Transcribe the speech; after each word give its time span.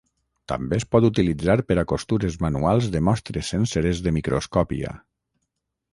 També 0.51 0.77
es 0.79 0.85
pot 0.95 1.05
utilitzar 1.09 1.57
per 1.67 1.77
a 1.81 1.83
costures 1.91 2.39
manuals 2.47 2.89
de 2.97 3.03
mostres 3.11 3.53
senceres 3.57 4.03
de 4.07 4.19
microscòpia. 4.19 4.99